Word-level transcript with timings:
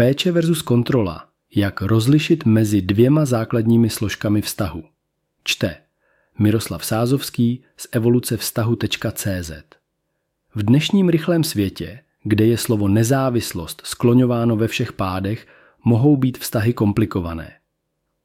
Péče 0.00 0.32
versus 0.32 0.62
kontrola. 0.62 1.28
Jak 1.56 1.82
rozlišit 1.82 2.44
mezi 2.46 2.82
dvěma 2.82 3.24
základními 3.24 3.90
složkami 3.90 4.42
vztahu. 4.42 4.82
Čte 5.44 5.76
Miroslav 6.38 6.84
Sázovský 6.84 7.62
z 7.76 7.88
evoluce 7.92 8.36
vztahu.cz 8.36 9.50
V 10.54 10.62
dnešním 10.62 11.08
rychlém 11.08 11.44
světě, 11.44 12.00
kde 12.24 12.46
je 12.46 12.56
slovo 12.58 12.88
nezávislost 12.88 13.82
skloňováno 13.84 14.56
ve 14.56 14.68
všech 14.68 14.92
pádech, 14.92 15.46
mohou 15.84 16.16
být 16.16 16.38
vztahy 16.38 16.72
komplikované. 16.72 17.52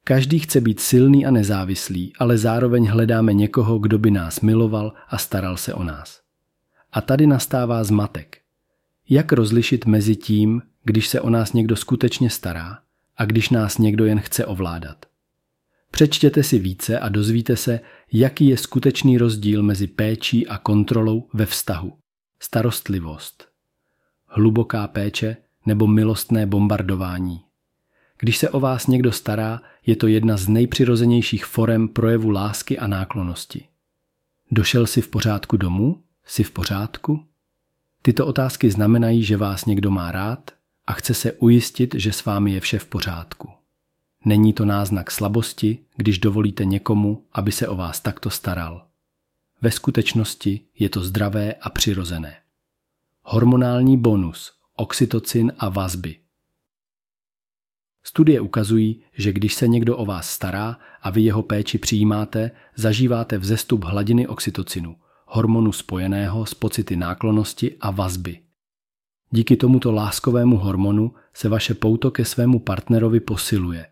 Každý 0.04 0.38
chce 0.38 0.60
být 0.60 0.80
silný 0.80 1.26
a 1.26 1.30
nezávislý, 1.30 2.12
ale 2.18 2.38
zároveň 2.38 2.86
hledáme 2.86 3.32
někoho, 3.32 3.78
kdo 3.78 3.98
by 3.98 4.10
nás 4.10 4.40
miloval 4.40 4.92
a 5.08 5.18
staral 5.18 5.56
se 5.56 5.74
o 5.74 5.84
nás. 5.84 6.20
A 6.92 7.00
tady 7.00 7.26
nastává 7.26 7.84
zmatek. 7.84 8.38
Jak 9.08 9.32
rozlišit 9.32 9.86
mezi 9.86 10.16
tím, 10.16 10.62
když 10.86 11.08
se 11.08 11.20
o 11.20 11.30
nás 11.30 11.52
někdo 11.52 11.76
skutečně 11.76 12.30
stará 12.30 12.78
a 13.16 13.24
když 13.24 13.50
nás 13.50 13.78
někdo 13.78 14.04
jen 14.04 14.20
chce 14.20 14.46
ovládat? 14.46 15.06
Přečtěte 15.90 16.42
si 16.42 16.58
více 16.58 16.98
a 16.98 17.08
dozvíte 17.08 17.56
se, 17.56 17.80
jaký 18.12 18.46
je 18.46 18.56
skutečný 18.56 19.18
rozdíl 19.18 19.62
mezi 19.62 19.86
péčí 19.86 20.46
a 20.46 20.58
kontrolou 20.58 21.28
ve 21.32 21.46
vztahu. 21.46 21.92
Starostlivost, 22.40 23.48
hluboká 24.26 24.86
péče 24.88 25.36
nebo 25.66 25.86
milostné 25.86 26.46
bombardování. 26.46 27.40
Když 28.18 28.38
se 28.38 28.50
o 28.50 28.60
vás 28.60 28.86
někdo 28.86 29.12
stará, 29.12 29.60
je 29.86 29.96
to 29.96 30.06
jedna 30.06 30.36
z 30.36 30.48
nejpřirozenějších 30.48 31.44
forem 31.44 31.88
projevu 31.88 32.30
lásky 32.30 32.78
a 32.78 32.86
náklonosti. 32.86 33.64
Došel 34.50 34.86
si 34.86 35.00
v 35.00 35.08
pořádku 35.08 35.56
domů? 35.56 36.02
Jsi 36.24 36.42
v 36.42 36.50
pořádku? 36.50 37.24
Tyto 38.02 38.26
otázky 38.26 38.70
znamenají, 38.70 39.24
že 39.24 39.36
vás 39.36 39.64
někdo 39.64 39.90
má 39.90 40.12
rád 40.12 40.55
a 40.86 40.92
chce 40.92 41.14
se 41.14 41.32
ujistit, 41.32 41.94
že 41.94 42.12
s 42.12 42.24
vámi 42.24 42.52
je 42.52 42.60
vše 42.60 42.78
v 42.78 42.86
pořádku. 42.86 43.50
Není 44.24 44.52
to 44.52 44.64
náznak 44.64 45.10
slabosti, 45.10 45.78
když 45.96 46.18
dovolíte 46.18 46.64
někomu, 46.64 47.24
aby 47.32 47.52
se 47.52 47.68
o 47.68 47.76
vás 47.76 48.00
takto 48.00 48.30
staral. 48.30 48.86
Ve 49.62 49.70
skutečnosti 49.70 50.60
je 50.78 50.88
to 50.88 51.00
zdravé 51.00 51.54
a 51.54 51.70
přirozené. 51.70 52.36
Hormonální 53.22 53.96
bonus, 53.98 54.52
oxytocin 54.76 55.52
a 55.58 55.68
vazby. 55.68 56.16
Studie 58.02 58.40
ukazují, 58.40 59.02
že 59.12 59.32
když 59.32 59.54
se 59.54 59.68
někdo 59.68 59.96
o 59.96 60.06
vás 60.06 60.30
stará 60.30 60.78
a 61.02 61.10
vy 61.10 61.22
jeho 61.22 61.42
péči 61.42 61.78
přijímáte, 61.78 62.50
zažíváte 62.76 63.38
vzestup 63.38 63.84
hladiny 63.84 64.26
oxytocinu, 64.26 64.96
hormonu 65.26 65.72
spojeného 65.72 66.46
s 66.46 66.54
pocity 66.54 66.96
náklonosti 66.96 67.76
a 67.80 67.90
vazby. 67.90 68.45
Díky 69.30 69.56
tomuto 69.56 69.92
láskovému 69.92 70.56
hormonu 70.56 71.14
se 71.34 71.48
vaše 71.48 71.74
pouto 71.74 72.10
ke 72.10 72.24
svému 72.24 72.58
partnerovi 72.58 73.20
posiluje. 73.20 73.86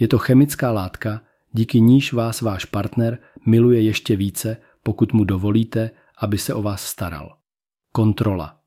Je 0.00 0.08
to 0.08 0.18
chemická 0.18 0.70
látka, 0.70 1.20
díky 1.52 1.80
níž 1.80 2.12
vás 2.12 2.40
váš 2.40 2.64
partner 2.64 3.18
miluje 3.46 3.82
ještě 3.82 4.16
více, 4.16 4.56
pokud 4.82 5.12
mu 5.12 5.24
dovolíte, 5.24 5.90
aby 6.18 6.38
se 6.38 6.54
o 6.54 6.62
vás 6.62 6.84
staral. 6.84 7.36
Kontrola. 7.92 8.60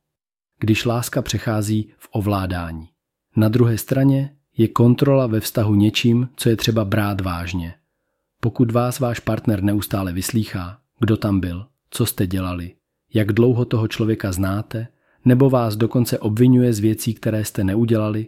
Když 0.59 0.85
láska 0.85 1.21
přechází 1.21 1.93
v 1.97 2.07
ovládání. 2.11 2.89
Na 3.35 3.49
druhé 3.49 3.77
straně 3.77 4.35
je 4.57 4.67
kontrola 4.67 5.27
ve 5.27 5.39
vztahu 5.39 5.75
něčím, 5.75 6.29
co 6.35 6.49
je 6.49 6.55
třeba 6.55 6.85
brát 6.85 7.21
vážně. 7.21 7.75
Pokud 8.39 8.71
vás 8.71 8.99
váš 8.99 9.19
partner 9.19 9.63
neustále 9.63 10.13
vyslýchá, 10.13 10.79
kdo 10.99 11.17
tam 11.17 11.39
byl, 11.39 11.67
co 11.89 12.05
jste 12.05 12.27
dělali, 12.27 12.75
jak 13.13 13.33
dlouho 13.33 13.65
toho 13.65 13.87
člověka 13.87 14.31
znáte, 14.31 14.87
nebo 15.25 15.49
vás 15.49 15.75
dokonce 15.75 16.19
obvinuje 16.19 16.73
z 16.73 16.79
věcí, 16.79 17.13
které 17.13 17.45
jste 17.45 17.63
neudělali, 17.63 18.27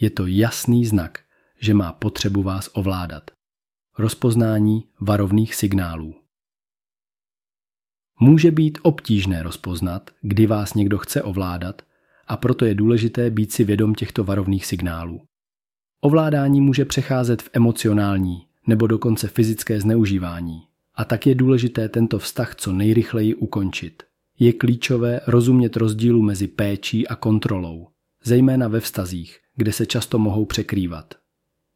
je 0.00 0.10
to 0.10 0.26
jasný 0.26 0.86
znak, 0.86 1.18
že 1.60 1.74
má 1.74 1.92
potřebu 1.92 2.42
vás 2.42 2.70
ovládat. 2.72 3.30
Rozpoznání 3.98 4.84
varovných 5.00 5.54
signálů. 5.54 6.14
Může 8.20 8.50
být 8.50 8.78
obtížné 8.82 9.42
rozpoznat, 9.42 10.10
kdy 10.22 10.46
vás 10.46 10.74
někdo 10.74 10.98
chce 10.98 11.22
ovládat, 11.22 11.82
a 12.26 12.36
proto 12.36 12.64
je 12.64 12.74
důležité 12.74 13.30
být 13.30 13.52
si 13.52 13.64
vědom 13.64 13.94
těchto 13.94 14.24
varovných 14.24 14.66
signálů. 14.66 15.20
Ovládání 16.00 16.60
může 16.60 16.84
přecházet 16.84 17.42
v 17.42 17.50
emocionální 17.52 18.46
nebo 18.66 18.86
dokonce 18.86 19.28
fyzické 19.28 19.80
zneužívání, 19.80 20.62
a 20.94 21.04
tak 21.04 21.26
je 21.26 21.34
důležité 21.34 21.88
tento 21.88 22.18
vztah 22.18 22.54
co 22.54 22.72
nejrychleji 22.72 23.34
ukončit. 23.34 24.02
Je 24.42 24.52
klíčové 24.52 25.20
rozumět 25.26 25.76
rozdílu 25.76 26.22
mezi 26.22 26.48
péčí 26.48 27.08
a 27.08 27.16
kontrolou, 27.16 27.88
zejména 28.24 28.68
ve 28.68 28.80
vztazích, 28.80 29.38
kde 29.56 29.72
se 29.72 29.86
často 29.86 30.18
mohou 30.18 30.44
překrývat. 30.44 31.14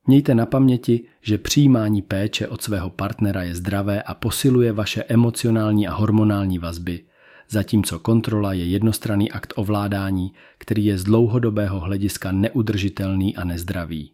Mějte 0.06 0.34
na 0.34 0.46
paměti, 0.46 1.04
že 1.22 1.38
přijímání 1.38 2.02
péče 2.02 2.48
od 2.48 2.62
svého 2.62 2.90
partnera 2.90 3.42
je 3.42 3.54
zdravé 3.54 4.02
a 4.02 4.14
posiluje 4.14 4.72
vaše 4.72 5.02
emocionální 5.02 5.88
a 5.88 5.94
hormonální 5.94 6.58
vazby, 6.58 7.04
zatímco 7.48 7.98
kontrola 7.98 8.52
je 8.52 8.64
jednostranný 8.66 9.30
akt 9.30 9.52
ovládání, 9.56 10.32
který 10.58 10.84
je 10.84 10.98
z 10.98 11.04
dlouhodobého 11.04 11.80
hlediska 11.80 12.32
neudržitelný 12.32 13.36
a 13.36 13.44
nezdravý. 13.44 14.13